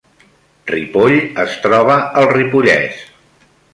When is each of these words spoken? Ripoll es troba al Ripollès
Ripoll 0.71 1.17
es 1.49 1.57
troba 1.65 1.99
al 2.23 2.29
Ripollès 2.33 3.05